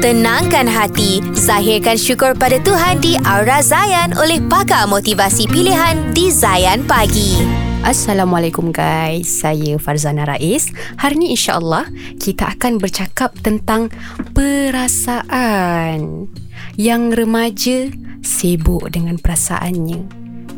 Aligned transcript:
Tenangkan 0.00 0.64
hati, 0.64 1.20
zahirkan 1.36 2.00
syukur 2.00 2.32
pada 2.32 2.56
Tuhan 2.56 3.04
di 3.04 3.20
Aura 3.20 3.60
Zayan 3.60 4.16
oleh 4.16 4.40
pakar 4.40 4.88
motivasi 4.88 5.44
pilihan 5.44 6.16
di 6.16 6.32
Zayan 6.32 6.88
Pagi. 6.88 7.36
Assalamualaikum 7.84 8.72
guys, 8.72 9.28
saya 9.28 9.76
Farzana 9.76 10.24
Rais. 10.24 10.72
Hari 10.96 11.20
ini 11.20 11.36
insya-Allah 11.36 11.92
kita 12.16 12.56
akan 12.56 12.80
bercakap 12.80 13.36
tentang 13.44 13.92
perasaan. 14.32 16.32
Yang 16.80 17.02
remaja 17.20 17.78
sibuk 18.24 18.88
dengan 18.88 19.20
perasaannya. 19.20 20.00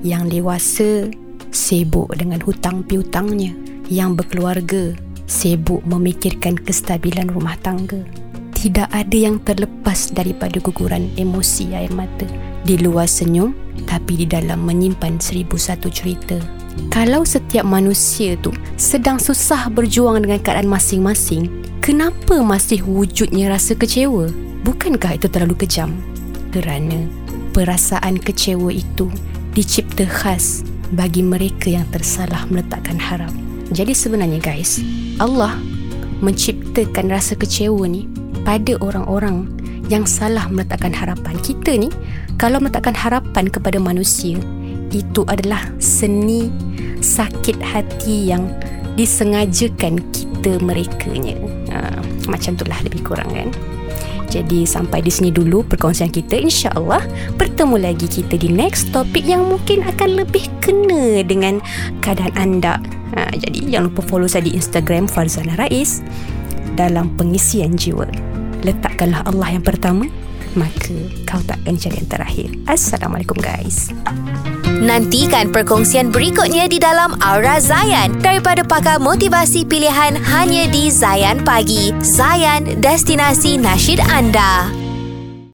Yang 0.06 0.38
dewasa 0.38 1.10
sibuk 1.50 2.14
dengan 2.14 2.38
hutang 2.46 2.86
piutangnya. 2.86 3.50
Yang 3.90 4.22
berkeluarga 4.22 4.94
sibuk 5.26 5.82
memikirkan 5.82 6.62
kestabilan 6.62 7.26
rumah 7.26 7.58
tangga 7.58 8.21
tidak 8.62 8.86
ada 8.94 9.16
yang 9.18 9.42
terlepas 9.42 10.14
daripada 10.14 10.62
guguran 10.62 11.10
emosi 11.18 11.74
air 11.74 11.90
mata. 11.90 12.30
Di 12.62 12.78
luar 12.78 13.10
senyum, 13.10 13.50
tapi 13.90 14.22
di 14.22 14.26
dalam 14.30 14.62
menyimpan 14.62 15.18
seribu 15.18 15.58
satu 15.58 15.90
cerita. 15.90 16.38
Kalau 16.94 17.26
setiap 17.26 17.66
manusia 17.66 18.38
tu 18.38 18.54
sedang 18.78 19.18
susah 19.18 19.66
berjuang 19.66 20.22
dengan 20.22 20.38
keadaan 20.38 20.70
masing-masing, 20.70 21.50
kenapa 21.82 22.38
masih 22.38 22.86
wujudnya 22.86 23.50
rasa 23.50 23.74
kecewa? 23.74 24.30
Bukankah 24.62 25.18
itu 25.18 25.26
terlalu 25.26 25.58
kejam? 25.66 25.90
Kerana 26.54 27.02
perasaan 27.50 28.22
kecewa 28.22 28.70
itu 28.70 29.10
dicipta 29.58 30.06
khas 30.06 30.62
bagi 30.94 31.26
mereka 31.26 31.66
yang 31.66 31.84
tersalah 31.90 32.46
meletakkan 32.46 32.94
harap. 32.94 33.34
Jadi 33.74 33.90
sebenarnya 33.90 34.38
guys, 34.38 34.78
Allah 35.18 35.58
menciptakan 36.22 37.10
rasa 37.10 37.34
kecewa 37.34 37.90
ni 37.90 38.06
pada 38.42 38.78
orang-orang 38.82 39.48
yang 39.90 40.06
salah 40.06 40.46
meletakkan 40.48 40.94
harapan. 40.94 41.34
Kita 41.42 41.74
ni 41.74 41.90
kalau 42.38 42.62
meletakkan 42.62 42.94
harapan 42.94 43.50
kepada 43.50 43.78
manusia 43.82 44.38
itu 44.92 45.24
adalah 45.26 45.72
seni 45.80 46.52
sakit 47.00 47.58
hati 47.58 48.30
yang 48.30 48.46
disengajakan 48.94 49.98
kita 50.12 50.60
merekanya. 50.60 51.36
Ha, 51.72 51.98
macam 52.28 52.54
itulah 52.54 52.78
lebih 52.84 53.00
kurang 53.02 53.30
kan. 53.32 53.48
Jadi 54.32 54.64
sampai 54.64 55.04
di 55.04 55.12
sini 55.12 55.28
dulu 55.28 55.60
perkongsian 55.60 56.08
kita 56.08 56.40
insya-Allah 56.40 57.04
bertemu 57.36 57.76
lagi 57.76 58.08
kita 58.08 58.40
di 58.40 58.48
next 58.48 58.88
topik 58.88 59.28
yang 59.28 59.44
mungkin 59.44 59.84
akan 59.84 60.24
lebih 60.24 60.48
kena 60.64 61.20
dengan 61.20 61.60
keadaan 62.00 62.32
anda. 62.36 62.80
Ha, 63.12 63.28
jadi 63.36 63.76
jangan 63.76 63.92
lupa 63.92 64.00
follow 64.08 64.28
saya 64.28 64.48
di 64.48 64.56
Instagram 64.56 65.04
Farzana 65.04 65.52
Rais 65.60 66.00
dalam 66.80 67.12
pengisian 67.20 67.76
jiwa 67.76 68.08
letakkanlah 68.62 69.26
Allah 69.26 69.58
yang 69.58 69.64
pertama 69.64 70.06
maka 70.52 70.92
kau 71.24 71.40
takkan 71.44 71.80
jadi 71.80 71.96
yang 71.96 72.08
terakhir 72.12 72.48
Assalamualaikum 72.68 73.40
guys 73.40 73.88
Nantikan 74.82 75.54
perkongsian 75.54 76.10
berikutnya 76.10 76.66
di 76.66 76.82
dalam 76.82 77.14
Aura 77.22 77.62
Zayan 77.62 78.18
daripada 78.18 78.66
pakar 78.66 78.98
motivasi 78.98 79.62
pilihan 79.62 80.18
hanya 80.18 80.66
di 80.66 80.90
Zayan 80.90 81.46
Pagi. 81.46 81.94
Zayan, 82.02 82.82
destinasi 82.82 83.62
nasyid 83.62 84.02
anda. 84.02 84.81